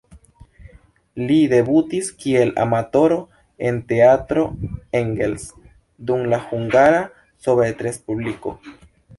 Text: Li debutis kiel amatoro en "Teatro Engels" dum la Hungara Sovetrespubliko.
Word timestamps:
Li 1.31 1.35
debutis 1.51 2.09
kiel 2.23 2.53
amatoro 2.63 3.17
en 3.69 3.77
"Teatro 3.93 4.47
Engels" 5.03 5.47
dum 6.09 6.27
la 6.33 6.43
Hungara 6.49 7.07
Sovetrespubliko. 7.47 8.57